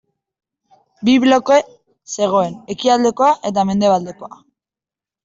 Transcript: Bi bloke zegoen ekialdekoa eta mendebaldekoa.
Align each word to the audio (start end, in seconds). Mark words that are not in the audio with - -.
Bi 1.09 1.13
bloke 1.25 1.59
zegoen 2.13 2.55
ekialdekoa 2.75 3.29
eta 3.51 3.67
mendebaldekoa. 3.73 4.41